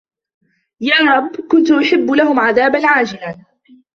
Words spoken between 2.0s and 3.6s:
لَهُمْ عَذَابًا عَاجِلًا